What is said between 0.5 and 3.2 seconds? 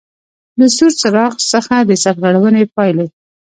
له سور څراغ څخه د سرغړونې پاېلې: